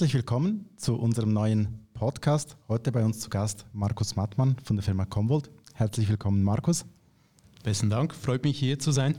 [0.00, 2.56] Herzlich willkommen zu unserem neuen Podcast.
[2.68, 5.50] Heute bei uns zu Gast Markus Mattmann von der Firma Comvolt.
[5.74, 6.86] Herzlich willkommen, Markus.
[7.64, 9.14] Besten Dank, freut mich hier zu sein.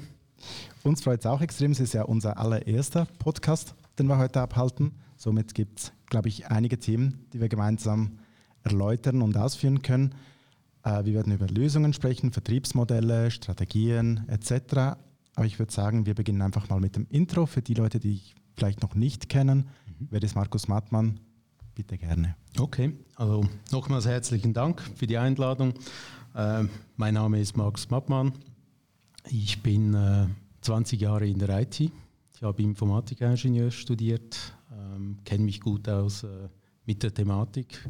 [0.82, 1.71] Uns freut es auch extrem.
[1.71, 4.93] Es ist ja unser allererster Podcast, den wir heute abhalten.
[5.18, 8.18] Somit gibt es, glaube ich, einige Themen, die wir gemeinsam
[8.63, 10.16] erläutern und ausführen können.
[10.83, 14.97] Äh, wir werden über Lösungen sprechen, Vertriebsmodelle, Strategien etc.
[15.36, 18.13] Aber ich würde sagen, wir beginnen einfach mal mit dem Intro für die Leute, die
[18.13, 19.69] ich vielleicht noch nicht kennen.
[20.01, 20.07] Mhm.
[20.10, 21.19] Wer ist Markus Mattmann?
[21.75, 22.36] Bitte gerne.
[22.60, 25.74] Okay, also nochmals herzlichen Dank für die Einladung.
[26.36, 26.65] Äh,
[26.97, 28.33] mein Name ist Markus Mattmann.
[29.29, 30.27] Ich bin äh,
[30.61, 31.79] 20 Jahre in der IT.
[31.79, 36.49] Ich habe Informatikingenieur studiert, ähm, kenne mich gut aus äh,
[36.86, 37.88] mit der Thematik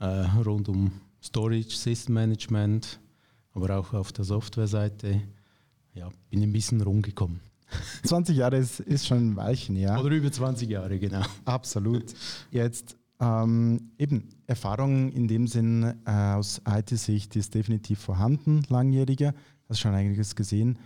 [0.00, 2.98] äh, rund um Storage, System Management,
[3.52, 5.22] aber auch auf der Softwareseite.
[5.94, 7.40] Ja, bin ein bisschen rumgekommen.
[8.04, 9.98] 20 Jahre ist, ist schon ein Weilchen, ja.
[10.00, 11.22] Oder über 20 Jahre, genau.
[11.44, 12.14] Absolut.
[12.50, 19.34] Jetzt ähm, eben Erfahrung in dem Sinn äh, aus IT-Sicht ist definitiv vorhanden, langjährige.
[19.68, 20.78] Hast schon einiges gesehen.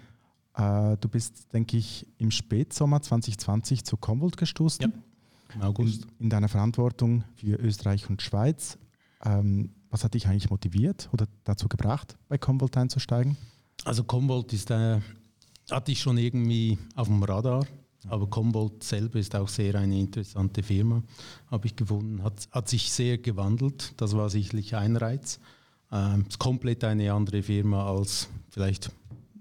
[0.55, 4.83] Äh, du bist, denke ich, im Spätsommer 2020 zu Comvolt gestoßen.
[4.83, 6.05] Ja, im August.
[6.05, 8.79] In, in deiner Verantwortung für Österreich und Schweiz.
[9.25, 13.37] Ähm, was hat dich eigentlich motiviert oder dazu gebracht, bei Comvolt einzusteigen?
[13.85, 15.01] Also Comvolt ist, äh,
[15.70, 17.66] hatte ich schon irgendwie auf dem Radar,
[18.08, 21.02] aber Comvolt selber ist auch sehr eine interessante Firma,
[21.50, 25.41] habe ich gefunden, hat, hat sich sehr gewandelt, das war sicherlich ein Reiz.
[25.91, 28.91] Ähm, ist komplett eine andere Firma als vielleicht,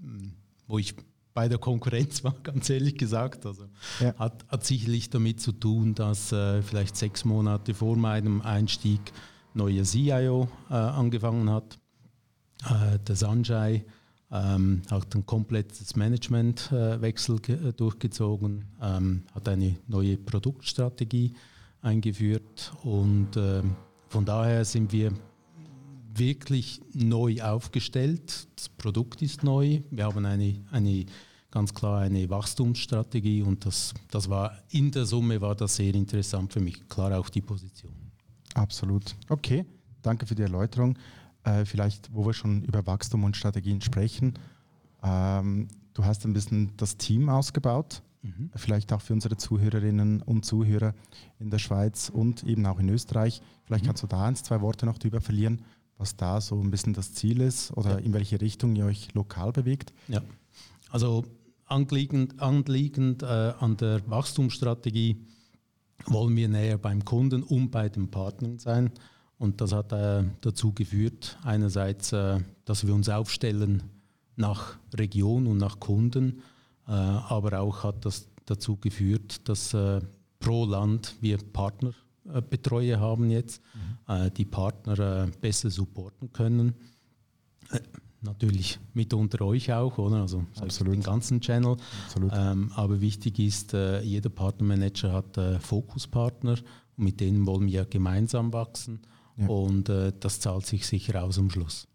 [0.01, 0.31] hm,
[0.67, 0.95] wo ich
[1.33, 3.45] bei der Konkurrenz war, ganz ehrlich gesagt.
[3.45, 3.65] Also
[3.99, 4.15] ja.
[4.17, 9.01] hat, hat sicherlich damit zu tun, dass äh, vielleicht sechs Monate vor meinem Einstieg
[9.53, 11.77] neuer CIO äh, angefangen hat.
[12.63, 13.85] Äh, der Sanjay
[14.31, 21.33] ähm, hat ein komplettes Managementwechsel äh, durchgezogen, ähm, hat eine neue Produktstrategie
[21.81, 23.61] eingeführt und äh,
[24.09, 25.11] von daher sind wir
[26.13, 28.47] wirklich neu aufgestellt.
[28.55, 29.81] Das Produkt ist neu.
[29.91, 31.05] Wir haben eine, eine
[31.51, 36.53] ganz klar eine Wachstumsstrategie und das, das war in der Summe war das sehr interessant
[36.53, 36.87] für mich.
[36.89, 37.93] Klar auch die Position.
[38.53, 39.15] Absolut.
[39.29, 39.65] Okay,
[40.01, 40.97] danke für die Erläuterung.
[41.47, 44.33] Äh, vielleicht, wo wir schon über Wachstum und Strategien sprechen,
[45.01, 48.01] ähm, du hast ein bisschen das Team ausgebaut.
[48.21, 48.49] Mhm.
[48.55, 50.93] Vielleicht auch für unsere Zuhörerinnen und Zuhörer
[51.39, 53.41] in der Schweiz und eben auch in Österreich.
[53.63, 53.87] Vielleicht mhm.
[53.87, 55.61] kannst du da ein, zwei Worte noch drüber verlieren,
[55.97, 57.97] was da so ein bisschen das Ziel ist oder ja.
[57.97, 59.93] in welche Richtung ihr euch lokal bewegt.
[60.09, 60.21] Ja,
[60.89, 61.23] also
[61.65, 65.25] anliegend, anliegend äh, an der Wachstumsstrategie
[66.07, 68.91] wollen wir näher beim Kunden und bei den Partnern sein.
[69.37, 73.83] Und das hat äh, dazu geführt, einerseits, äh, dass wir uns aufstellen
[74.35, 76.41] nach Region und nach Kunden,
[76.87, 80.01] äh, aber auch hat das dazu geführt, dass äh,
[80.39, 84.15] pro Land wir Partnerbetreuer haben jetzt, mhm.
[84.15, 86.73] Äh, die Partner äh, besser supporten können
[88.21, 90.17] natürlich mitunter euch auch, oder?
[90.17, 90.93] Also Absolut.
[90.93, 91.77] den ganzen Channel.
[92.31, 96.57] Ähm, aber wichtig ist, äh, jeder Partnermanager hat äh, Fokuspartner
[96.97, 98.99] und mit denen wollen wir gemeinsam wachsen
[99.37, 99.47] ja.
[99.47, 101.87] und äh, das zahlt sich sicher aus am Schluss.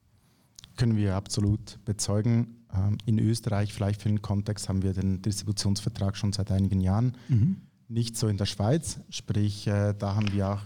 [0.76, 2.56] Können wir absolut bezeugen.
[2.74, 7.16] Ähm, in Österreich, vielleicht für den Kontext, haben wir den Distributionsvertrag schon seit einigen Jahren.
[7.28, 7.56] Mhm.
[7.88, 10.60] Nicht so in der Schweiz, sprich, äh, da haben wir auch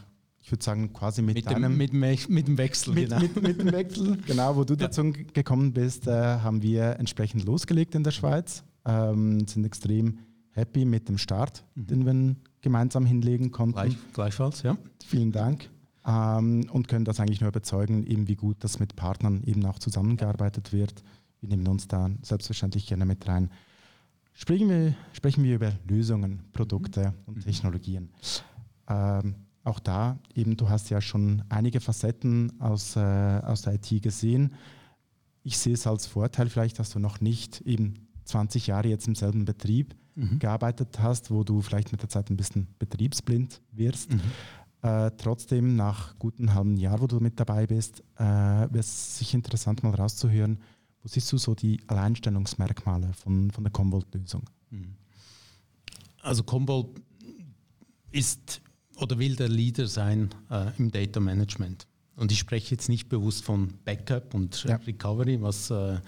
[0.47, 1.77] ich würde sagen, quasi mit, mit deinem...
[1.77, 3.21] Dem, mit, mit, dem Wechsel, mit, genau.
[3.21, 7.97] Mit, mit, dem Wechsel, genau, wo du dazu gekommen bist, äh, haben wir entsprechend losgelegt
[7.97, 10.21] in der Schweiz, ähm, sind extrem
[10.53, 11.87] happy mit dem Start, mhm.
[11.89, 13.75] den wir gemeinsam hinlegen konnten.
[13.75, 14.79] Gleich, gleichfalls, ja.
[15.05, 15.69] Vielen Dank.
[16.07, 19.79] Ähm, und können das eigentlich nur überzeugen, eben wie gut das mit Partnern eben auch
[19.79, 21.03] zusammengearbeitet wird.
[21.41, 23.51] Wir nehmen uns da selbstverständlich gerne mit rein.
[24.33, 27.35] Sprechen wir, sprechen wir über Lösungen, Produkte mhm.
[27.35, 28.11] und Technologien.
[28.89, 34.03] Ähm, auch da eben, du hast ja schon einige Facetten aus, äh, aus der IT
[34.03, 34.55] gesehen.
[35.43, 37.95] Ich sehe es als Vorteil vielleicht, dass du noch nicht eben
[38.25, 40.39] 20 Jahre jetzt im selben Betrieb mhm.
[40.39, 44.13] gearbeitet hast, wo du vielleicht mit der Zeit ein bisschen betriebsblind wirst.
[44.13, 44.21] Mhm.
[44.83, 49.35] Äh, trotzdem, nach guten halben Jahr, wo du mit dabei bist, äh, wäre es sich
[49.35, 50.59] interessant mal rauszuhören,
[51.03, 54.43] wo siehst du so die Alleinstellungsmerkmale von, von der Commvault-Lösung?
[54.71, 54.95] Mhm.
[56.23, 57.01] Also Commvault
[58.11, 58.61] ist
[58.97, 61.87] oder will der Leader sein äh, im Data Management.
[62.17, 64.77] Und ich spreche jetzt nicht bewusst von Backup und ja.
[64.77, 65.99] Recovery, was, äh,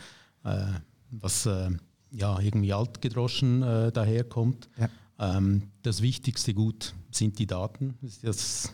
[0.45, 0.67] äh,
[1.11, 1.71] was äh,
[2.11, 4.69] ja, irgendwie altgedroschen äh, daherkommt.
[4.79, 4.89] Ja.
[5.19, 7.95] Ähm, das wichtigste Gut sind die Daten.
[8.23, 8.73] Das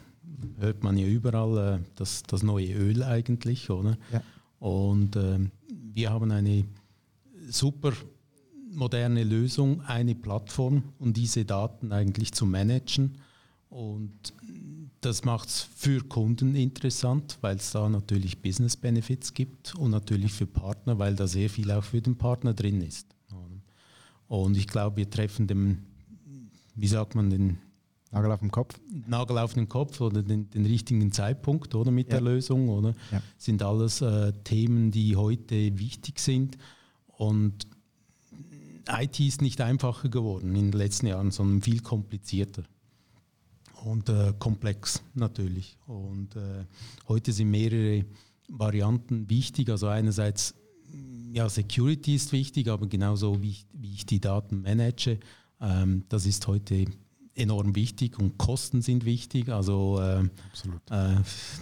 [0.59, 3.97] hört man ja überall, äh, das, das neue Öl eigentlich, oder?
[4.13, 4.23] Ja.
[4.59, 6.65] Und ähm, wir haben eine
[7.49, 7.93] super
[8.71, 13.17] moderne Lösung, eine Plattform, um diese Daten eigentlich zu managen
[13.69, 14.13] Und
[15.01, 20.33] das macht es für Kunden interessant, weil es da natürlich Business Benefits gibt und natürlich
[20.33, 23.07] für Partner, weil da sehr viel auch für den Partner drin ist.
[24.27, 25.83] Und ich glaube, wir treffen dem,
[26.75, 27.59] wie sagt man, den
[28.11, 28.79] Nagel auf den Kopf.
[29.07, 32.15] Nagel auf den Kopf oder den, den richtigen Zeitpunkt oder mit ja.
[32.15, 33.21] der Lösung oder ja.
[33.37, 36.57] sind alles äh, Themen, die heute wichtig sind
[37.09, 37.67] und
[38.89, 42.65] IT ist nicht einfacher geworden in den letzten Jahren, sondern viel komplizierter
[43.85, 45.77] und äh, komplex natürlich.
[45.87, 46.65] Und äh,
[47.09, 48.05] heute sind mehrere
[48.49, 49.71] Varianten wichtig.
[49.71, 50.55] Also einerseits
[51.33, 55.19] ja, Security ist wichtig, aber genauso wie ich, wie ich die Daten manage,
[55.61, 56.87] ähm, das ist heute
[57.35, 59.49] enorm wichtig und Kosten sind wichtig.
[59.49, 60.23] Also äh,
[60.91, 61.17] äh,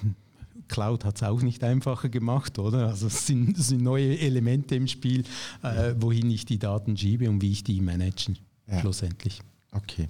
[0.69, 2.89] Cloud hat es auch nicht einfacher gemacht, oder?
[2.89, 5.25] Also es sind, es sind neue Elemente im Spiel,
[5.63, 8.35] äh, wohin ich die Daten schiebe und wie ich die manage
[8.67, 8.81] ja.
[8.81, 9.41] schlussendlich.
[9.73, 10.09] Okay.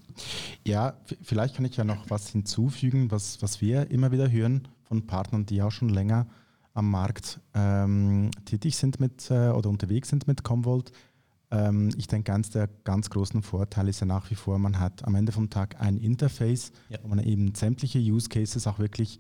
[0.67, 5.07] Ja, vielleicht kann ich ja noch was hinzufügen, was, was wir immer wieder hören von
[5.07, 6.27] Partnern, die auch schon länger
[6.75, 10.91] am Markt ähm, tätig sind mit äh, oder unterwegs sind mit Commvault.
[11.53, 15.05] Ähm, ich denke, eines der ganz großen Vorteile ist ja nach wie vor, man hat
[15.05, 16.99] am Ende vom Tag ein Interface, ja.
[17.03, 19.19] wo man eben sämtliche Use Cases auch wirklich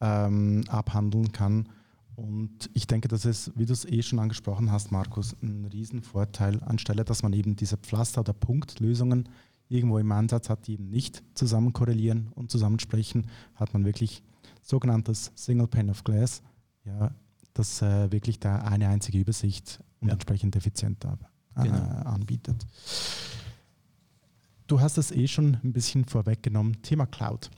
[0.00, 1.68] ähm, abhandeln kann.
[2.16, 6.62] Und ich denke, das ist, wie du es eh schon angesprochen hast, Markus, ein Riesenvorteil,
[6.64, 9.28] anstelle dass man eben diese Pflaster- oder Punktlösungen
[9.68, 14.24] irgendwo im Ansatz hat, die eben nicht zusammen korrelieren und zusammensprechen, hat man wirklich
[14.60, 16.42] sogenanntes Single Pane of Glass,
[16.84, 17.14] ja,
[17.54, 20.14] das äh, wirklich da eine einzige Übersicht und ja.
[20.14, 21.16] entsprechend effizient äh,
[21.64, 22.10] genau.
[22.10, 22.66] anbietet.
[24.66, 27.50] Du hast es eh schon ein bisschen vorweggenommen, Thema Cloud.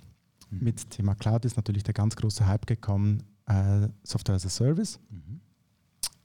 [0.51, 0.65] Mhm.
[0.65, 4.99] Mit Thema Cloud ist natürlich der ganz große Hype gekommen, äh, Software as a Service.
[5.11, 5.33] Mhm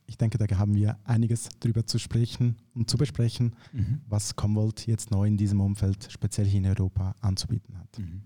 [0.07, 4.01] ich denke, da haben wir einiges drüber zu sprechen und zu besprechen, mhm.
[4.07, 7.99] was Commvault jetzt neu in diesem Umfeld, speziell hier in Europa, anzubieten hat.
[7.99, 8.21] Mhm.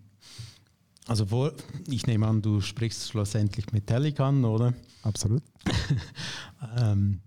[1.07, 1.51] Also vor,
[1.89, 4.73] ich nehme an, du sprichst schlussendlich Metallic an, oder?
[5.01, 5.41] Absolut.
[6.77, 7.19] ähm,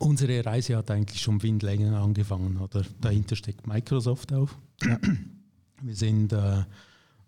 [0.00, 2.82] unsere Reise hat eigentlich schon viel länger angefangen, oder?
[3.00, 4.58] Dahinter steckt Microsoft auf.
[4.82, 4.98] Ja.
[5.82, 6.64] Wir sind äh,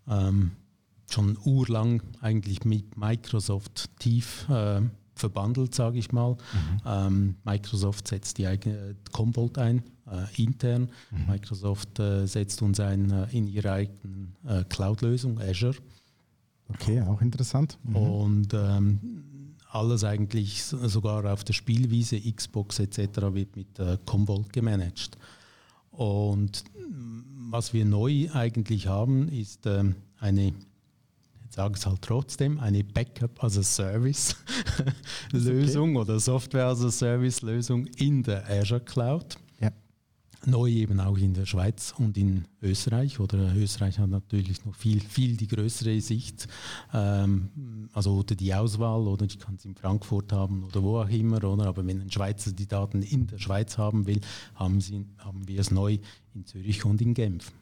[0.08, 0.52] ähm,
[1.10, 4.82] schon urlang eigentlich mit Microsoft tief äh,
[5.14, 6.32] verbandelt, sage ich mal.
[6.32, 6.80] Mhm.
[6.84, 10.90] Ähm, Microsoft setzt die eigene Commvault ein, äh, intern.
[11.10, 11.26] Mhm.
[11.28, 15.76] Microsoft äh, setzt uns ein äh, in ihre eigene äh, Cloud-Lösung, Azure.
[16.69, 17.78] Okay, auch interessant.
[17.84, 17.96] Mhm.
[17.96, 19.00] Und ähm,
[19.74, 22.98] alles eigentlich sogar auf der Spielwiese, Xbox etc.
[23.32, 25.16] wird mit äh, Commvault gemanagt.
[25.90, 26.64] Und
[27.50, 30.52] was wir neu eigentlich haben, ist ähm, eine
[31.54, 34.34] sage es halt trotzdem, eine Backup as a Service
[35.32, 35.98] Lösung okay.
[35.98, 39.36] oder Software as a Service Lösung in der Azure Cloud.
[40.44, 43.21] Neu eben auch in der Schweiz und in Österreich.
[43.21, 46.49] Oder Österreich hat natürlich noch viel, viel die größere Sicht.
[46.93, 51.09] Ähm, also oder die Auswahl, oder ich kann es in Frankfurt haben oder wo auch
[51.09, 51.44] immer.
[51.44, 51.67] Oder?
[51.67, 54.21] Aber wenn ein Schweizer die Daten in der Schweiz haben will,
[54.55, 55.99] haben, sie, haben wir es neu
[56.35, 57.53] in Zürich und in Genf.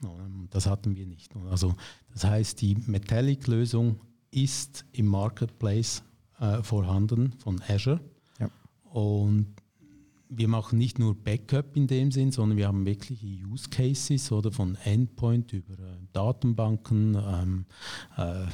[0.50, 1.35] Das hatten wir nicht.
[1.50, 1.75] Also
[2.12, 6.03] das heißt, die Metallic-Lösung ist im Marketplace
[6.39, 8.01] äh, vorhanden von Azure.
[8.39, 8.49] Ja.
[8.91, 9.55] Und
[10.31, 14.53] wir machen nicht nur Backup in dem Sinn, sondern wir haben wirkliche Use Cases oder
[14.53, 17.65] von Endpoint über äh, Datenbanken, ähm,
[18.17, 18.46] äh,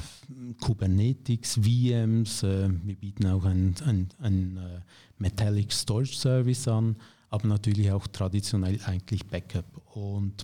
[0.59, 2.43] Kubernetes, VMs.
[2.43, 4.81] Äh, wir bieten auch ein, ein, ein äh,
[5.19, 6.95] Metallic Storage Service an
[7.29, 9.65] aber natürlich auch traditionell eigentlich Backup.
[9.95, 10.43] Und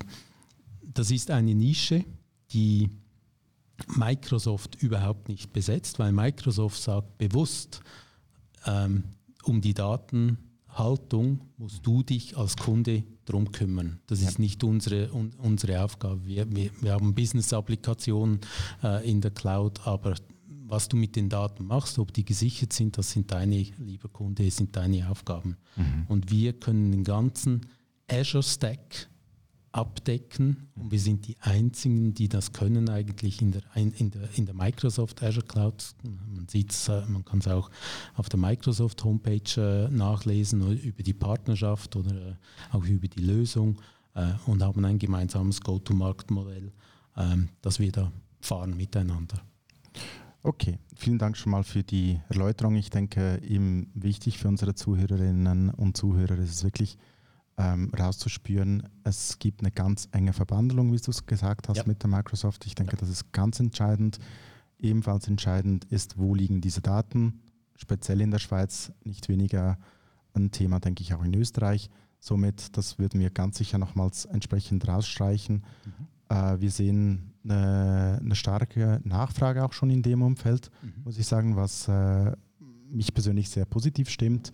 [0.82, 2.04] das ist eine Nische,
[2.52, 2.90] die
[3.96, 7.82] Microsoft überhaupt nicht besetzt, weil Microsoft sagt bewusst,
[8.66, 9.04] ähm,
[9.44, 9.74] um die
[10.74, 14.00] Datenhaltung musst du dich als Kunde drum kümmern.
[14.08, 14.30] Das ja.
[14.30, 16.26] ist nicht unsere, un, unsere Aufgabe.
[16.26, 18.40] Wir, wir, wir haben Business-Applikationen
[18.84, 20.16] äh, in der Cloud, aber
[20.66, 24.50] was du mit den Daten machst, ob die gesichert sind, das sind deine, lieber Kunde,
[24.50, 25.58] sind deine Aufgaben.
[25.76, 26.06] Mhm.
[26.08, 27.62] Und wir können den ganzen
[28.10, 29.10] Azure Stack
[29.74, 34.46] abdecken und wir sind die einzigen, die das können eigentlich in der, in der, in
[34.46, 35.96] der Microsoft Azure Cloud.
[36.04, 36.74] Man sieht
[37.08, 37.72] man kann es auch
[38.16, 42.36] auf der Microsoft Homepage äh, nachlesen über die Partnerschaft oder äh,
[42.72, 43.82] auch über die Lösung
[44.14, 46.72] äh, und haben ein gemeinsames Go-to-Market-Modell,
[47.18, 48.12] ähm, das wir da
[48.42, 49.42] fahren miteinander.
[50.44, 52.76] Okay, vielen Dank schon mal für die Erläuterung.
[52.76, 56.98] Ich denke, eben wichtig für unsere Zuhörerinnen und Zuhörer ist es wirklich
[57.58, 61.84] ähm, rauszuspüren, es gibt eine ganz enge Verbandelung, wie du es gesagt hast, ja.
[61.86, 62.66] mit der Microsoft.
[62.66, 63.00] Ich denke, ja.
[63.00, 64.20] das ist ganz entscheidend.
[64.80, 67.42] Ebenfalls entscheidend ist, wo liegen diese Daten,
[67.76, 69.78] speziell in der Schweiz, nicht weniger
[70.34, 71.90] ein Thema, denke ich, auch in Österreich.
[72.20, 75.64] Somit, das würden wir ganz sicher nochmals entsprechend rausstreichen.
[75.86, 76.08] Mhm.
[76.30, 81.04] Äh, wir sehen eine, eine, starke Nachfrage auch schon in dem Umfeld, mhm.
[81.04, 82.32] muss ich sagen, was äh,
[82.90, 84.52] mich persönlich sehr positiv stimmt.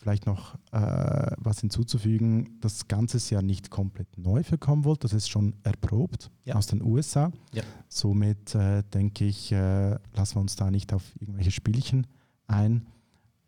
[0.00, 5.12] Vielleicht noch äh, was hinzuzufügen, das Ganze ist ja nicht komplett neu für Commvault, das
[5.12, 6.54] ist schon erprobt ja.
[6.54, 7.30] aus den USA.
[7.52, 7.62] Ja.
[7.90, 12.06] Somit äh, denke ich, äh, lassen wir uns da nicht auf irgendwelche Spielchen
[12.46, 12.86] ein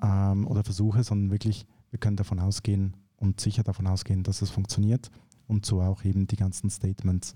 [0.02, 4.50] ähm, oder Versuche, sondern wirklich, wir können davon ausgehen und sicher davon ausgehen, dass es
[4.50, 5.11] funktioniert
[5.47, 7.35] und so auch eben die ganzen Statements,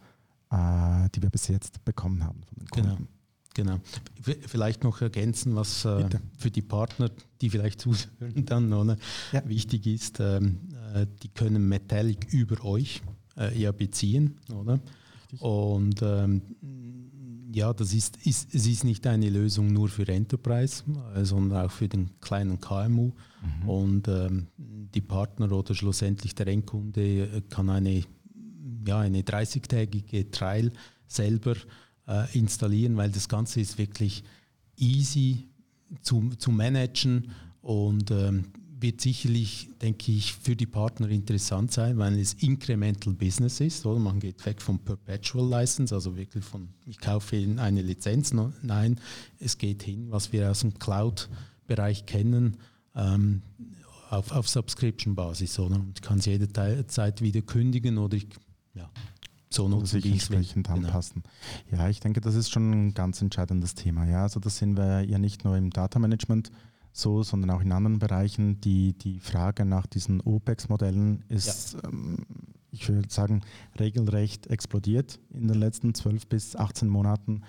[0.51, 2.97] äh, die wir bis jetzt bekommen haben von den Kunden.
[2.97, 3.09] Genau.
[3.57, 3.81] Genau.
[4.21, 7.11] Vielleicht noch ergänzen, was äh, für die Partner,
[7.41, 8.99] die vielleicht zuhören dann, oder,
[9.33, 9.49] ja.
[9.49, 10.21] wichtig ist.
[10.21, 10.59] Ähm,
[10.95, 13.01] äh, die können Metallic über euch
[13.39, 14.79] äh, ja beziehen, oder?
[15.33, 15.41] Richtig.
[15.41, 16.43] Und ähm,
[17.51, 20.85] ja, das ist, ist, es ist nicht eine Lösung nur für Enterprise,
[21.15, 23.13] äh, sondern auch für den kleinen KMU.
[23.63, 23.69] Mhm.
[23.69, 28.03] Und ähm, die Partner oder schlussendlich der Endkunde äh, kann eine,
[28.87, 30.73] ja, eine 30-tägige Trial
[31.07, 31.55] selber
[32.09, 34.25] äh, installieren, weil das Ganze ist wirklich
[34.77, 35.49] easy
[36.03, 37.33] zu, zu managen
[37.63, 38.47] und ähm,
[38.79, 43.87] wird sicherlich, denke ich, für die Partner interessant sein, weil es Incremental Business ist.
[43.87, 43.99] Oder?
[43.99, 48.35] Man geht weg vom Perpetual License, also wirklich von, ich kaufe eine Lizenz.
[48.63, 49.01] Nein,
[49.39, 52.59] es geht hin, was wir aus dem Cloud-Bereich kennen,
[52.95, 53.43] ähm,
[54.11, 55.59] auf, auf Subscription-Basis.
[55.95, 58.27] Ich kann es jederzeit wieder kündigen oder ich
[58.75, 58.91] ja,
[59.57, 60.87] so nutzen, sich entsprechend genau.
[60.87, 61.23] anpassen.
[61.71, 61.83] Genau.
[61.83, 64.07] Ja, ich denke, das ist schon ein ganz entscheidendes Thema.
[64.07, 66.51] Ja, also das sehen wir ja nicht nur im Data Management
[66.93, 68.61] so, sondern auch in anderen Bereichen.
[68.61, 71.89] Die, die Frage nach diesen OPEX-Modellen ist, ja.
[71.89, 72.27] ähm,
[72.71, 73.43] ich würde sagen,
[73.79, 77.43] regelrecht explodiert in den letzten 12 bis 18 Monaten.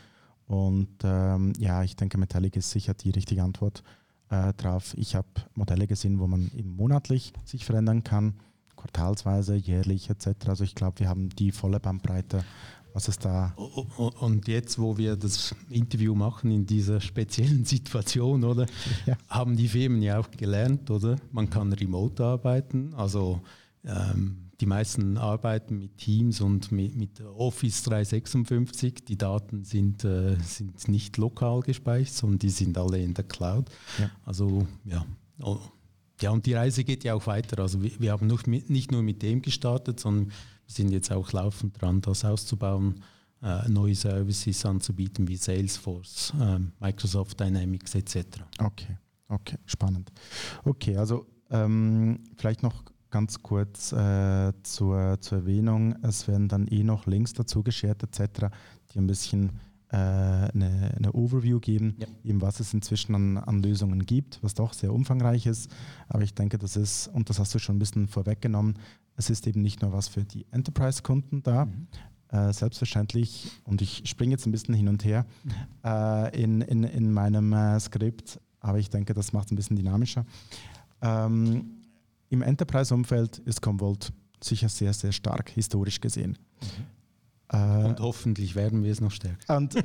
[0.48, 3.84] Und ähm, ja, ich denke, Metallic ist sicher die richtige Antwort
[4.30, 4.94] äh, drauf.
[4.98, 8.36] Ich habe Modelle gesehen, wo man eben monatlich sich verändern kann
[8.78, 10.28] quartalsweise, jährlich etc.
[10.48, 12.46] Also ich glaube, wir haben die volle Bandbreite,
[12.94, 13.54] was es da.
[14.20, 18.66] Und jetzt, wo wir das Interview machen in dieser speziellen Situation, oder,
[19.06, 19.18] ja.
[19.28, 21.18] haben die Firmen ja auch gelernt, oder?
[21.32, 23.42] Man kann remote arbeiten, also
[23.84, 29.06] ähm, die meisten arbeiten mit Teams und mit, mit Office 356.
[29.06, 33.70] Die Daten sind, äh, sind nicht lokal gespeichert, sondern die sind alle in der Cloud.
[34.00, 34.10] Ja.
[34.26, 35.06] Also ja,
[36.22, 37.62] ja, und die Reise geht ja auch weiter.
[37.62, 41.32] Also wir, wir haben mit, nicht nur mit dem gestartet, sondern wir sind jetzt auch
[41.32, 43.04] laufend dran, das auszubauen,
[43.42, 48.18] äh, neue Services anzubieten wie Salesforce, äh, Microsoft Dynamics etc.
[48.60, 48.98] Okay,
[49.30, 50.12] okay, spannend.
[50.64, 55.96] Okay, also ähm, vielleicht noch ganz kurz äh, zur, zur Erwähnung.
[56.04, 58.48] Es werden dann eh noch Links dazu geschert etc.,
[58.92, 59.52] die ein bisschen
[59.90, 62.08] eine, eine, Overview geben, ja.
[62.24, 65.72] eben was es inzwischen an, an, Lösungen gibt, was doch sehr umfangreich ist.
[66.10, 68.78] Aber ich denke, das ist, und das hast du schon ein bisschen vorweggenommen,
[69.16, 71.66] es ist eben nicht nur was für die Enterprise-Kunden da.
[71.66, 71.88] Mhm.
[72.30, 75.52] Äh, selbstverständlich, und ich springe jetzt ein bisschen hin und her mhm.
[75.86, 79.78] äh, in, in, in meinem äh, Skript, aber ich denke, das macht es ein bisschen
[79.78, 80.26] dynamischer.
[81.02, 81.84] Ähm,
[82.30, 84.12] Im Enterprise-Umfeld ist Commvault
[84.44, 86.38] sicher sehr, sehr stark, historisch gesehen.
[86.62, 86.97] Mhm.
[87.50, 89.58] Äh, und hoffentlich werden wir es noch stärker.
[89.58, 89.84] Und, äh,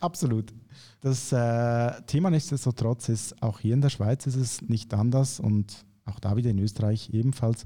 [0.00, 0.52] absolut.
[1.00, 5.84] Das äh, Thema nichtsdestotrotz ist, auch hier in der Schweiz ist es nicht anders und
[6.04, 7.64] auch da wieder in Österreich ebenfalls.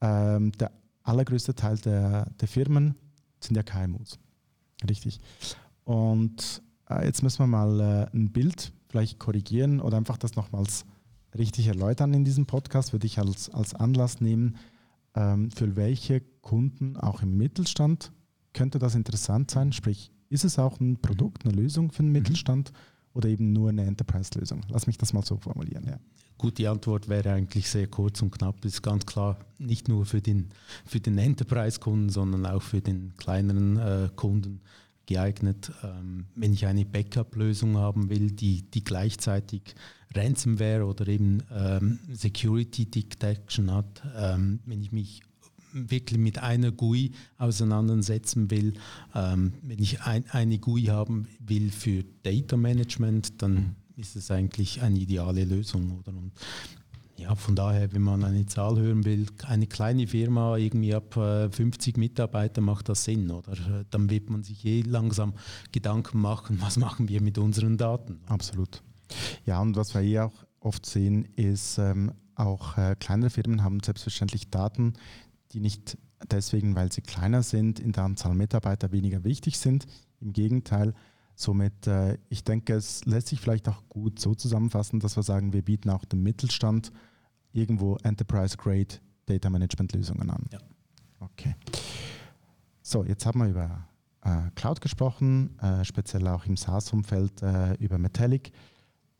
[0.00, 2.94] Ähm, der allergrößte Teil der, der Firmen
[3.40, 4.18] sind ja KMUs.
[4.88, 5.20] Richtig.
[5.84, 10.84] Und äh, jetzt müssen wir mal äh, ein Bild vielleicht korrigieren oder einfach das nochmals
[11.36, 14.56] richtig erläutern in diesem Podcast, würde ich als, als Anlass nehmen,
[15.14, 18.12] ähm, für welche Kunden auch im Mittelstand
[18.52, 19.72] könnte das interessant sein?
[19.72, 22.12] Sprich, ist es auch ein Produkt, eine Lösung für den mhm.
[22.12, 22.72] Mittelstand
[23.14, 24.62] oder eben nur eine Enterprise-Lösung?
[24.68, 25.84] Lass mich das mal so formulieren.
[25.86, 25.98] Ja.
[26.38, 28.60] Gut, die Antwort wäre eigentlich sehr kurz und knapp.
[28.62, 30.48] Das ist ganz klar nicht nur für den,
[30.84, 34.60] für den Enterprise-Kunden, sondern auch für den kleineren äh, Kunden
[35.06, 35.70] geeignet.
[35.82, 39.74] Ähm, wenn ich eine Backup-Lösung haben will, die, die gleichzeitig
[40.14, 45.22] Ransomware oder eben ähm, Security Detection hat, ähm, wenn ich mich
[45.72, 48.74] wirklich mit einer GUI auseinandersetzen will,
[49.14, 53.74] ähm, wenn ich ein, eine GUI haben will für Data Management, dann mhm.
[53.96, 55.98] ist es eigentlich eine ideale Lösung.
[55.98, 56.16] Oder?
[56.16, 56.32] Und
[57.16, 61.96] ja, von daher, wenn man eine Zahl hören will, eine kleine Firma, irgendwie ab 50
[61.96, 63.84] äh, Mitarbeiter macht das Sinn, oder?
[63.90, 65.34] Dann wird man sich eh langsam
[65.70, 68.18] Gedanken machen, was machen wir mit unseren Daten.
[68.26, 68.82] Absolut.
[69.46, 73.80] Ja, und was wir hier auch oft sehen, ist, ähm, auch äh, kleinere Firmen haben
[73.80, 74.94] selbstverständlich Daten,
[75.52, 75.98] die nicht
[76.30, 79.86] deswegen, weil sie kleiner sind, in der Anzahl Mitarbeiter weniger wichtig sind.
[80.20, 80.94] Im Gegenteil,
[81.34, 85.52] somit, äh, ich denke, es lässt sich vielleicht auch gut so zusammenfassen, dass wir sagen,
[85.52, 86.92] wir bieten auch dem Mittelstand
[87.52, 90.44] irgendwo Enterprise-Grade Data Management Lösungen an.
[90.52, 90.58] Ja.
[91.20, 91.54] Okay.
[92.82, 93.86] So, jetzt haben wir über
[94.22, 98.52] äh, Cloud gesprochen, äh, speziell auch im SaaS-Umfeld äh, über Metallic.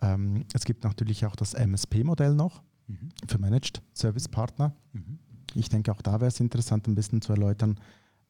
[0.01, 3.11] Ähm, es gibt natürlich auch das MSP-Modell noch mhm.
[3.27, 4.75] für Managed Service Partner.
[4.93, 5.19] Mhm.
[5.55, 7.79] Ich denke, auch da wäre es interessant, ein bisschen zu erläutern,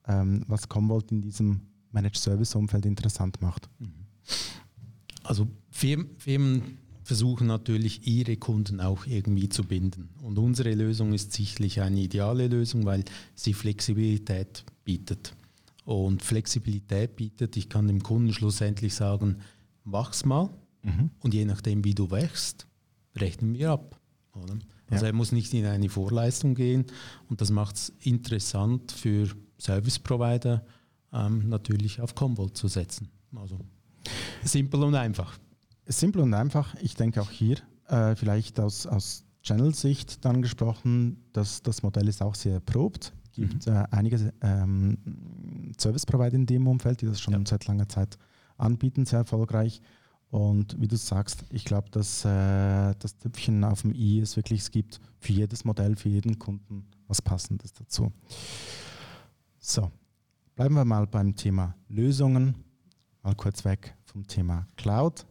[0.07, 1.63] ähm, was Commvault in diesem
[1.93, 3.69] Managed Service Umfeld interessant macht.
[3.79, 3.93] Mhm.
[5.23, 10.11] Also Firmen, Firmen versuchen natürlich ihre Kunden auch irgendwie zu binden.
[10.23, 15.35] Und unsere Lösung ist sicherlich eine ideale Lösung, weil sie Flexibilität bietet.
[15.85, 19.39] Und Flexibilität bietet, ich kann dem Kunden schlussendlich sagen,
[19.85, 20.49] wachs mal
[20.83, 21.11] mhm.
[21.21, 22.67] und je nachdem, wie du wächst,
[23.17, 24.01] rechnen wir ab.
[24.35, 24.59] Oder?
[24.93, 25.11] Also ja.
[25.11, 26.85] er muss nicht in eine Vorleistung gehen
[27.29, 30.65] und das macht es interessant für Service Provider
[31.13, 33.09] ähm, natürlich auf Commvault zu setzen.
[33.35, 33.59] Also
[34.45, 35.39] simpel und einfach.
[35.87, 36.75] Simpel und einfach.
[36.81, 37.57] Ich denke auch hier
[37.89, 43.13] äh, vielleicht aus, aus Channel-Sicht dann gesprochen, dass das Modell ist auch sehr erprobt.
[43.25, 43.73] Es gibt mhm.
[43.73, 44.99] äh, einige ähm,
[45.79, 47.41] Service-Provider in dem Umfeld, die das schon ja.
[47.45, 48.19] seit langer Zeit
[48.59, 49.81] anbieten, sehr erfolgreich.
[50.33, 54.63] Und wie du sagst, ich glaube, dass äh, das Tüpfchen auf dem i es wirklich
[54.63, 58.11] es gibt für jedes Modell, für jeden Kunden was Passendes dazu.
[59.59, 59.93] So,
[60.55, 62.55] bleiben wir mal beim Thema Lösungen.
[63.23, 65.27] Mal kurz weg vom Thema Cloud.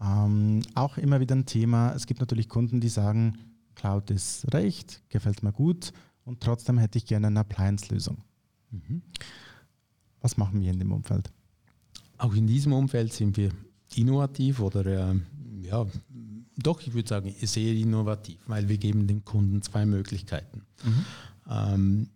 [0.00, 1.94] Ähm, auch immer wieder ein Thema.
[1.94, 3.38] Es gibt natürlich Kunden, die sagen,
[3.76, 5.92] Cloud ist recht, gefällt mir gut
[6.24, 8.18] und trotzdem hätte ich gerne eine Appliance-Lösung.
[8.72, 9.02] Mhm.
[10.20, 11.30] Was machen wir in dem Umfeld?
[12.18, 13.52] Auch in diesem Umfeld sind wir
[13.96, 15.14] innovativ oder äh,
[15.62, 15.86] ja,
[16.56, 20.62] doch, ich würde sagen, sehr innovativ, weil wir geben dem Kunden zwei Möglichkeiten.
[20.84, 21.04] Mhm.
[21.50, 22.08] Ähm,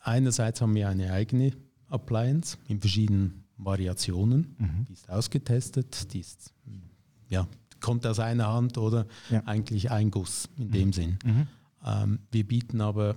[0.00, 1.52] einerseits haben wir eine eigene
[1.88, 4.86] Appliance in verschiedenen Variationen, mhm.
[4.88, 6.52] die ist ausgetestet, die ist,
[7.28, 7.46] ja,
[7.80, 9.42] kommt aus einer Hand oder ja.
[9.46, 10.72] eigentlich ein Guss in mhm.
[10.72, 11.18] dem Sinn.
[11.24, 11.46] Mhm.
[11.84, 13.16] Ähm, wir bieten aber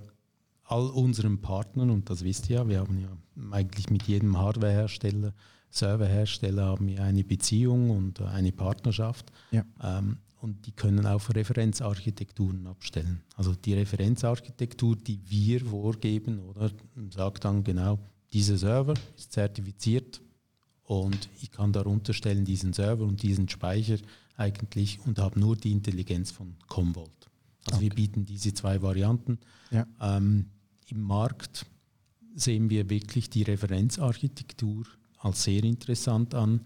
[0.64, 3.08] all unseren Partnern, und das wisst ihr ja, wir haben ja
[3.50, 5.34] eigentlich mit jedem Hardwarehersteller
[5.72, 9.32] Serverhersteller haben ja eine Beziehung und eine Partnerschaft.
[9.50, 9.64] Ja.
[9.82, 13.22] Ähm, und die können auch Referenzarchitekturen abstellen.
[13.36, 16.70] Also die Referenzarchitektur, die wir vorgeben, oder
[17.10, 17.98] sagt dann genau,
[18.32, 20.20] dieser Server ist zertifiziert
[20.84, 23.98] und ich kann darunter stellen diesen Server und diesen Speicher
[24.36, 27.30] eigentlich und habe nur die Intelligenz von Commvault.
[27.66, 27.82] Also okay.
[27.82, 29.38] wir bieten diese zwei Varianten.
[29.70, 29.86] Ja.
[30.00, 30.46] Ähm,
[30.88, 31.66] Im Markt
[32.34, 34.84] sehen wir wirklich die Referenzarchitektur
[35.22, 36.60] als sehr interessant an,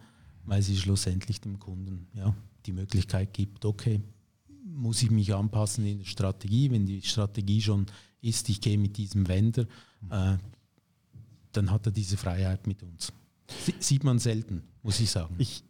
[0.45, 4.01] weil sie schlussendlich dem Kunden ja, die Möglichkeit gibt, okay,
[4.65, 7.87] muss ich mich anpassen in der Strategie, wenn die Strategie schon
[8.21, 9.67] ist, ich gehe mit diesem Vendor,
[10.11, 10.37] äh,
[11.53, 13.13] dann hat er diese Freiheit mit uns.
[13.79, 15.35] sieht man selten, muss ich sagen.
[15.39, 15.63] Ich,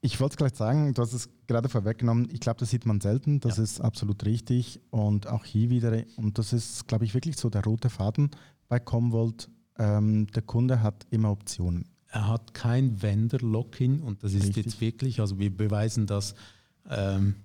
[0.00, 3.40] ich wollte gleich sagen, du hast es gerade vorweggenommen, ich glaube, das sieht man selten,
[3.40, 3.62] das ja.
[3.62, 7.64] ist absolut richtig und auch hier wieder, und das ist, glaube ich, wirklich so der
[7.64, 8.30] rote Faden
[8.68, 14.48] bei Comvolt, ähm, der Kunde hat immer Optionen er hat kein Vendor-Lock-in und das ist
[14.48, 14.66] Richtig.
[14.66, 16.34] jetzt wirklich, also wir beweisen das
[16.88, 17.36] ähm,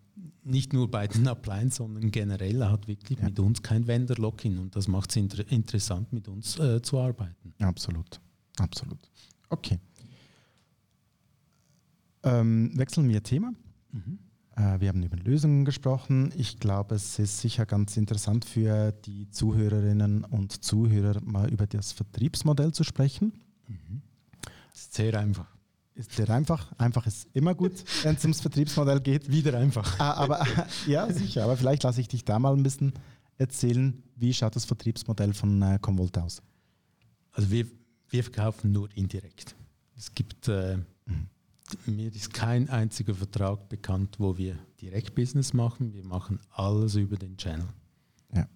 [0.44, 3.26] nicht nur bei den Appliance, sondern generell, er hat wirklich ja.
[3.26, 7.54] mit uns kein Vendor-Lock-in und das macht es inter interessant, mit uns äh, zu arbeiten.
[7.60, 8.20] Absolut,
[8.58, 9.00] absolut.
[9.50, 9.80] Okay.
[12.24, 13.54] Ähm, wechseln wir Thema.
[13.94, 14.20] Mhm.
[14.58, 16.34] Äh, wir haben über Lösungen gesprochen.
[16.36, 21.94] Ich glaube, es ist sicher ganz interessant für die Zuhörerinnen und Zuhörer, mal über das
[21.94, 23.32] Vertriebsmodell zu sprechen.
[23.70, 24.02] Mhm.
[24.78, 25.48] Sehr einfach.
[25.96, 26.72] Ist sehr einfach.
[26.78, 29.32] Einfach ist immer gut, wenn es ums Vertriebsmodell geht.
[29.32, 30.00] Wieder einfach.
[30.00, 30.46] Ah, aber
[30.88, 31.44] ja, sicher.
[31.44, 32.94] Aber vielleicht lasse ich dich da mal ein bisschen
[33.38, 36.44] erzählen, wie schaut das Vertriebsmodell von äh, Convolt aus?
[37.32, 37.66] Also wir,
[38.10, 39.56] wir verkaufen nur indirekt.
[39.98, 41.30] Es gibt, äh, mhm.
[41.88, 45.94] mir ist kein einziger Vertrag bekannt, wo wir Direktbusiness machen.
[45.94, 47.68] Wir machen alles über den Channel.
[48.36, 48.48] Ja.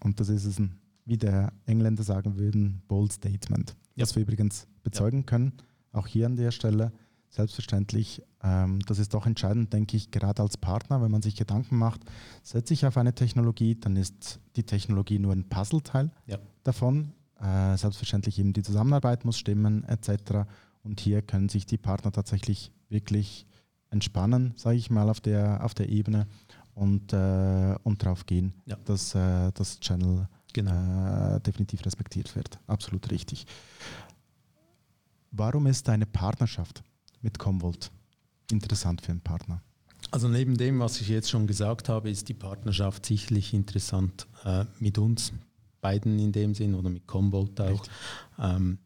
[0.00, 3.76] Und das ist es ein, wie der Engländer sagen würden, bold Statement.
[3.94, 4.02] Ja.
[4.02, 5.24] Was wir übrigens bezeugen ja.
[5.24, 5.52] können.
[5.92, 6.92] Auch hier an der Stelle
[7.32, 8.22] selbstverständlich.
[8.42, 12.00] Ähm, das ist doch entscheidend, denke ich, gerade als Partner, wenn man sich Gedanken macht,
[12.42, 16.38] setze ich auf eine Technologie, dann ist die Technologie nur ein Puzzleteil ja.
[16.62, 17.12] davon.
[17.40, 20.46] Äh, selbstverständlich eben die Zusammenarbeit muss stimmen, etc.
[20.82, 23.46] Und hier können sich die Partner tatsächlich wirklich
[23.90, 26.26] entspannen, sage ich mal, auf der, auf der Ebene
[26.74, 28.76] und, äh, und darauf gehen, ja.
[28.84, 31.36] dass äh, das Channel genau.
[31.36, 32.58] äh, definitiv respektiert wird.
[32.66, 33.46] Absolut richtig.
[35.30, 36.82] Warum ist eine Partnerschaft
[37.22, 37.90] mit Comvolt
[38.50, 39.62] interessant für einen Partner?
[40.10, 44.64] Also neben dem, was ich jetzt schon gesagt habe, ist die Partnerschaft sicherlich interessant äh,
[44.78, 45.32] mit uns
[45.80, 47.82] beiden in dem Sinn oder mit Comvolt auch.
[48.38, 48.78] Ähm,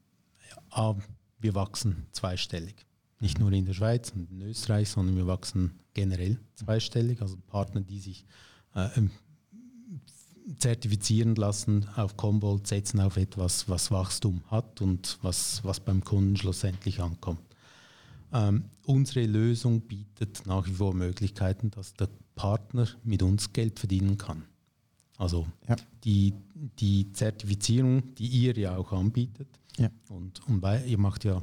[0.75, 0.97] ja,
[1.39, 2.87] wir wachsen zweistellig.
[3.21, 7.23] Nicht nur in der Schweiz und in Österreich, sondern wir wachsen generell zweistellig.
[7.23, 8.25] Also Partner, die sich
[8.75, 8.89] äh,
[10.59, 16.37] zertifizieren lassen auf Commvault, setzen auf etwas, was Wachstum hat und was, was beim Kunden
[16.37, 17.41] schlussendlich ankommt.
[18.33, 24.19] Ähm, unsere Lösung bietet nach wie vor Möglichkeiten, dass der Partner mit uns Geld verdienen
[24.19, 24.45] kann.
[25.19, 25.77] Also ja.
[26.05, 26.35] die,
[26.79, 29.49] die Zertifizierung, die ihr ja auch anbietet.
[29.79, 29.91] Ja.
[30.09, 31.43] Und, und ihr macht ja,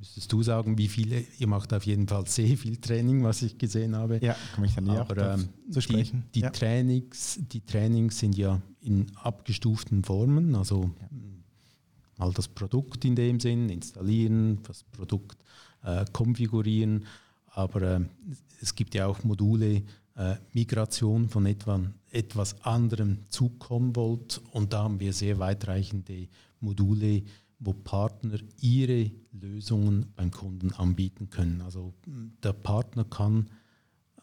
[0.00, 3.58] müsstest du sagen, wie viele, ihr macht auf jeden Fall sehr viel Training, was ich
[3.58, 4.18] gesehen habe.
[4.22, 6.24] Ja, komme ich dann näher Aber, ähm, zu sprechen.
[6.34, 6.50] Die, die ja.
[6.50, 11.08] Trainings, die Trainings sind ja in abgestuften Formen, also ja.
[12.16, 15.36] mal das Produkt in dem Sinn, installieren, das Produkt
[15.84, 17.04] äh, konfigurieren.
[17.52, 18.00] Aber äh,
[18.62, 19.82] es gibt ja auch Module,
[20.16, 21.78] äh, Migration von etwa,
[22.10, 26.26] etwas anderem zu Commvault und da haben wir sehr weitreichende
[26.60, 27.22] Module,
[27.60, 31.60] wo Partner ihre Lösungen beim Kunden anbieten können.
[31.60, 31.94] Also
[32.42, 33.50] der Partner kann,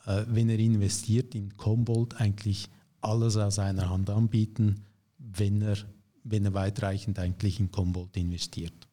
[0.06, 2.68] äh, wenn er investiert in Commvault, eigentlich
[3.00, 4.84] alles aus einer Hand anbieten,
[5.20, 5.78] wenn er,
[6.24, 8.88] wenn er weitreichend eigentlich in Commvault investiert.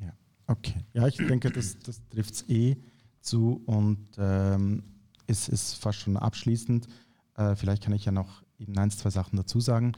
[0.00, 0.14] Ja,
[0.46, 0.84] okay.
[0.94, 2.76] Ja, ich denke, das, das trifft es eh
[3.20, 4.82] zu und ähm,
[5.26, 6.88] ist, ist fast schon abschließend.
[7.36, 9.92] Äh, vielleicht kann ich ja noch eben ein, zwei Sachen dazu sagen.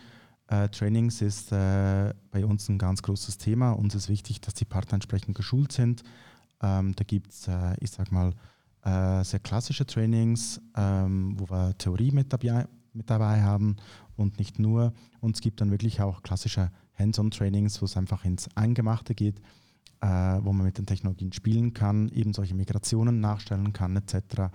[0.49, 3.73] Äh, Trainings ist äh, bei uns ein ganz großes Thema.
[3.73, 6.03] Uns ist wichtig, dass die Partner entsprechend geschult sind.
[6.63, 8.35] Ähm, da gibt es, äh, ich sag mal,
[8.85, 13.77] äh, sehr klassische Trainings, ähm, wo wir Theorie mit dabei, mit dabei haben
[14.17, 14.93] und nicht nur.
[15.21, 19.41] Und es gibt dann wirklich auch klassische Hands-on-Trainings, wo es einfach ins Eingemachte geht,
[20.01, 20.07] äh,
[20.43, 24.51] wo man mit den Technologien spielen kann, eben solche Migrationen nachstellen kann, etc.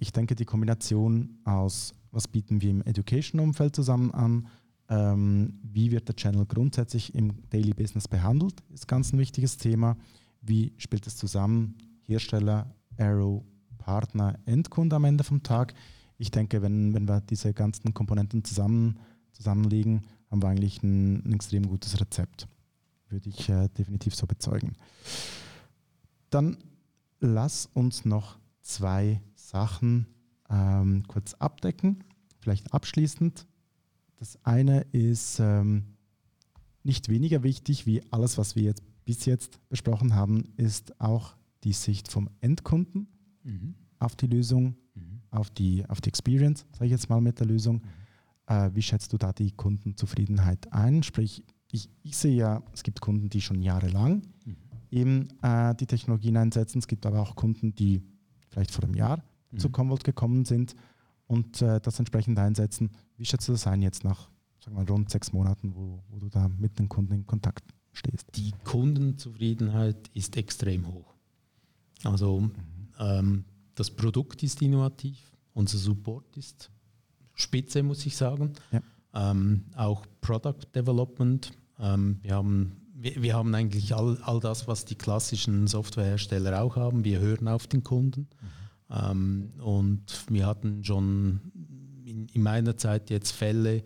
[0.00, 4.48] Ich denke, die Kombination aus, was bieten wir im Education-Umfeld zusammen an,
[4.92, 9.96] ähm, wie wird der Channel grundsätzlich im Daily Business behandelt, ist ganz ein wichtiges Thema.
[10.42, 11.76] Wie spielt es zusammen?
[12.02, 13.42] Hersteller, Arrow,
[13.78, 15.72] Partner, Endkunde am Ende vom Tag.
[16.18, 18.98] Ich denke, wenn, wenn wir diese ganzen Komponenten zusammen,
[19.32, 22.46] zusammenlegen, haben wir eigentlich ein, ein extrem gutes Rezept.
[23.08, 24.74] Würde ich äh, definitiv so bezeugen.
[26.28, 26.58] Dann
[27.18, 30.06] lass uns noch zwei Sachen
[30.50, 32.04] ähm, kurz abdecken,
[32.40, 33.46] vielleicht abschließend.
[34.22, 35.82] Das eine ist ähm,
[36.84, 41.72] nicht weniger wichtig wie alles, was wir jetzt bis jetzt besprochen haben, ist auch die
[41.72, 43.08] Sicht vom Endkunden
[43.42, 43.74] mhm.
[43.98, 45.22] auf die Lösung, mhm.
[45.32, 47.82] auf, die, auf die Experience, sage ich jetzt mal mit der Lösung.
[47.82, 48.54] Mhm.
[48.54, 51.02] Äh, wie schätzt du da die Kundenzufriedenheit ein?
[51.02, 54.56] Sprich, ich, ich sehe ja, es gibt Kunden, die schon jahrelang mhm.
[54.92, 56.78] eben äh, die Technologien einsetzen.
[56.78, 58.04] Es gibt aber auch Kunden, die
[58.50, 59.58] vielleicht vor einem Jahr mhm.
[59.58, 60.76] zu Commvault gekommen sind
[61.26, 62.90] und äh, das entsprechend einsetzen.
[63.22, 66.28] Wie schätzt du das ein jetzt nach sagen wir, rund sechs Monaten, wo, wo du
[66.28, 68.26] da mit den Kunden in Kontakt stehst?
[68.34, 71.14] Die Kundenzufriedenheit ist extrem hoch.
[72.02, 72.52] Also mhm.
[72.98, 73.44] ähm,
[73.76, 75.20] das Produkt ist innovativ,
[75.54, 76.72] unser Support ist
[77.34, 78.54] spitze, muss ich sagen.
[78.72, 79.30] Ja.
[79.30, 81.52] Ähm, auch Product Development.
[81.78, 86.74] Ähm, wir, haben, wir, wir, haben eigentlich all, all das, was die klassischen Softwarehersteller auch
[86.74, 87.04] haben.
[87.04, 88.22] Wir hören auf den Kunden.
[88.22, 88.62] Mhm.
[88.92, 91.51] Ähm, und wir hatten schon
[92.22, 93.82] in, in, meiner Zeit jetzt Fälle,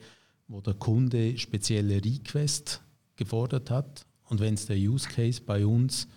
[0.49, 2.83] wo der Kunde spezielle Request
[3.17, 4.07] gefordert hat.
[4.25, 6.09] Und wenn es der Use Case bei uns,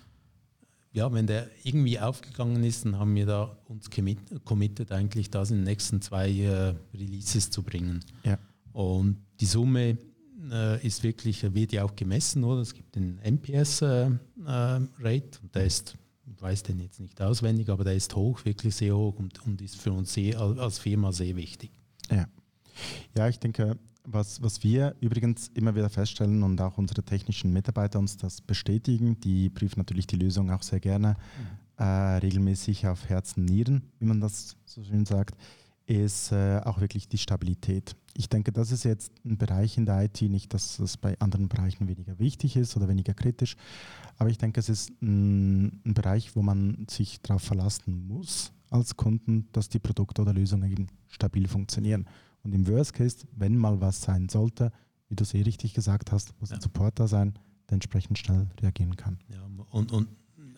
[0.91, 5.51] ja, wenn der irgendwie aufgegangen ist, dann haben wir da uns commit, committed, eigentlich das
[5.51, 8.03] in den nächsten zwei äh, Releases zu bringen.
[8.23, 8.39] Ja.
[8.73, 9.97] Und die Summe
[10.51, 12.61] äh, ist wirklich, wird ja auch gemessen, oder?
[12.61, 15.95] Es gibt den MPS-Rate äh, äh und der ist
[16.35, 19.61] ich weiß den jetzt nicht auswendig, aber der ist hoch, wirklich sehr hoch und, und
[19.61, 21.71] ist für uns sehr, als Firma sehr wichtig.
[22.09, 22.27] Ja,
[23.15, 23.77] ja ich denke,
[24.11, 29.19] was, was wir übrigens immer wieder feststellen und auch unsere technischen Mitarbeiter uns das bestätigen,
[29.19, 31.83] die prüfen natürlich die Lösung auch sehr gerne mhm.
[31.83, 35.35] äh, regelmäßig auf Herzen, Nieren, wie man das so schön sagt,
[35.85, 37.95] ist äh, auch wirklich die Stabilität.
[38.13, 41.47] Ich denke, das ist jetzt ein Bereich in der IT, nicht, dass es bei anderen
[41.47, 43.55] Bereichen weniger wichtig ist oder weniger kritisch,
[44.17, 48.95] aber ich denke, es ist ein, ein Bereich, wo man sich darauf verlassen muss als
[48.95, 52.05] Kunden, dass die Produkte oder Lösungen eben stabil funktionieren.
[52.43, 54.71] Und im Worst Case, wenn mal was sein sollte,
[55.09, 56.57] wie du sehr richtig gesagt hast, muss ja.
[56.57, 57.33] ein Supporter sein,
[57.69, 59.17] der entsprechend schnell reagieren kann.
[59.29, 60.07] Ja, und, und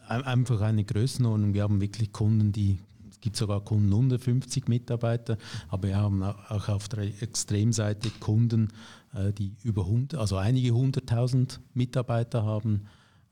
[0.07, 1.53] einfach eine Größenordnung.
[1.53, 2.79] Wir haben wirklich Kunden, die
[3.21, 5.37] gibt sogar Kunden unter 50 Mitarbeiter,
[5.69, 8.69] aber wir haben auch auf der Extremseite Kunden,
[9.13, 12.87] äh, die über 100, also einige hunderttausend Mitarbeiter haben.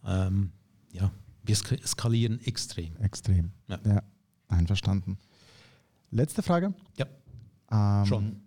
[0.05, 0.51] Ähm,
[0.93, 1.11] ja,
[1.43, 2.95] wir skalieren extrem.
[2.97, 3.51] Extrem.
[3.67, 3.79] Ja.
[3.85, 4.03] ja,
[4.49, 5.17] einverstanden.
[6.11, 6.73] Letzte Frage.
[6.97, 7.05] Ja.
[7.71, 8.41] Ähm, Schon.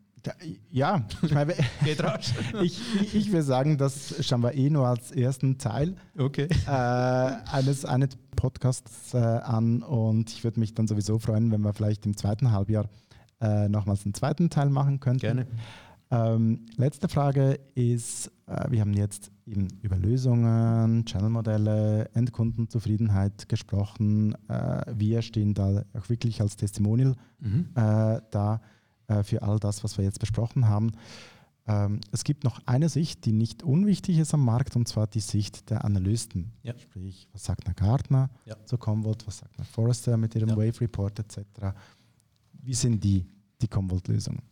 [0.71, 1.53] Ja, ich meine,
[2.01, 2.33] raus.
[2.63, 2.81] ich,
[3.15, 6.49] ich will sagen, das schauen wir eh nur als ersten Teil okay.
[6.67, 11.73] äh, eines, eines Podcasts äh, an und ich würde mich dann sowieso freuen, wenn wir
[11.73, 12.89] vielleicht im zweiten Halbjahr
[13.41, 15.21] äh, nochmals einen zweiten Teil machen könnten.
[15.21, 15.47] Gerne.
[16.13, 18.31] Ähm, letzte Frage ist,
[18.71, 24.35] wir haben jetzt eben über Lösungen, Channelmodelle, Endkundenzufriedenheit gesprochen.
[24.49, 27.69] Äh, wir stehen da auch wirklich als Testimonial mhm.
[27.75, 28.61] äh, da
[29.09, 30.93] äh, für all das, was wir jetzt besprochen haben.
[31.67, 35.21] Ähm, es gibt noch eine Sicht, die nicht unwichtig ist am Markt, und zwar die
[35.21, 36.53] Sicht der Analysten.
[36.63, 36.77] Ja.
[36.77, 38.57] Sprich, was sagt eine Gartner ja.
[38.65, 40.57] zu Commvault, was sagt eine Forrester mit ihrem ja.
[40.57, 41.39] Wave Report etc.
[42.61, 43.27] Wie sind die,
[43.61, 44.43] die Commvault-Lösungen?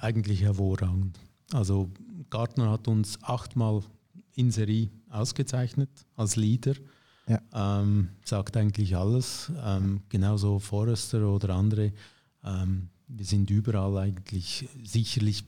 [0.00, 1.18] Eigentlich hervorragend.
[1.52, 1.90] Also
[2.30, 3.82] Gartner hat uns achtmal
[4.34, 6.74] in Serie ausgezeichnet als Leader.
[7.26, 7.40] Ja.
[7.80, 9.50] Ähm, sagt eigentlich alles.
[9.64, 11.92] Ähm, genauso Forrester oder andere.
[12.44, 15.44] Ähm, wir sind überall eigentlich sicherlich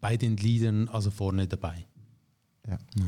[0.00, 1.86] bei den Liedern also vorne dabei.
[2.66, 2.78] Ja.
[2.96, 3.04] ja.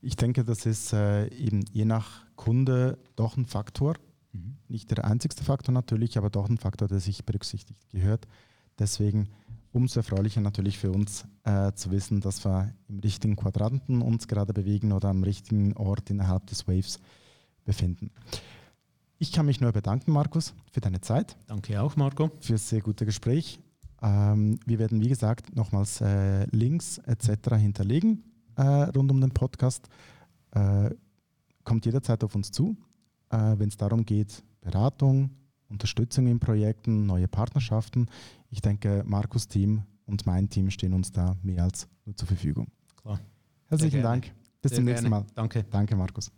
[0.00, 3.96] Ich denke, das ist äh, eben je nach Kunde doch ein Faktor.
[4.32, 4.56] Mhm.
[4.68, 8.26] Nicht der einzigste Faktor natürlich, aber doch ein Faktor, der sich berücksichtigt gehört.
[8.78, 9.28] Deswegen
[9.72, 14.52] umso erfreulicher natürlich für uns äh, zu wissen, dass wir im richtigen Quadranten uns gerade
[14.52, 17.00] bewegen oder am richtigen Ort innerhalb des Waves
[17.64, 18.10] befinden.
[19.18, 21.36] Ich kann mich nur bedanken, Markus, für deine Zeit.
[21.46, 22.30] Danke auch, Marco.
[22.40, 23.60] Für das sehr gute Gespräch.
[24.02, 27.54] Ähm, wir werden, wie gesagt, nochmals äh, Links etc.
[27.56, 28.24] hinterlegen
[28.56, 29.88] äh, rund um den Podcast.
[30.52, 30.90] Äh,
[31.64, 32.76] kommt jederzeit auf uns zu,
[33.30, 35.30] äh, wenn es darum geht, Beratung,
[35.68, 38.08] Unterstützung in Projekten, neue Partnerschaften.
[38.52, 42.68] Ich denke, Markus Team und mein Team stehen uns da mehr als nur zur Verfügung.
[43.00, 43.18] Klar.
[43.68, 44.30] Herzlichen Dank.
[44.60, 45.24] Bis Sehr zum nächsten gerne.
[45.24, 45.26] Mal.
[45.34, 45.64] Danke.
[45.70, 46.30] Danke, Markus.